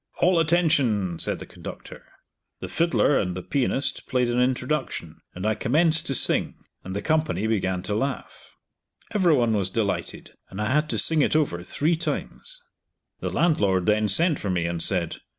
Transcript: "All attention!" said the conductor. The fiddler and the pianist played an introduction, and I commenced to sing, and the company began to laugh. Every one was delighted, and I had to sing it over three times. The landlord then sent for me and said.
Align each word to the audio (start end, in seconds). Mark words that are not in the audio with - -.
"All 0.19 0.39
attention!" 0.39 1.19
said 1.19 1.37
the 1.37 1.45
conductor. 1.45 2.03
The 2.59 2.67
fiddler 2.67 3.19
and 3.19 3.37
the 3.37 3.43
pianist 3.43 4.07
played 4.07 4.31
an 4.31 4.41
introduction, 4.41 5.21
and 5.35 5.45
I 5.45 5.53
commenced 5.53 6.07
to 6.07 6.15
sing, 6.15 6.55
and 6.83 6.95
the 6.95 7.03
company 7.03 7.45
began 7.45 7.83
to 7.83 7.93
laugh. 7.93 8.55
Every 9.11 9.35
one 9.35 9.53
was 9.53 9.69
delighted, 9.69 10.31
and 10.49 10.59
I 10.59 10.71
had 10.71 10.89
to 10.89 10.97
sing 10.97 11.21
it 11.21 11.35
over 11.35 11.61
three 11.61 11.95
times. 11.95 12.61
The 13.19 13.29
landlord 13.29 13.85
then 13.85 14.07
sent 14.07 14.39
for 14.39 14.49
me 14.49 14.65
and 14.65 14.81
said. 14.81 15.17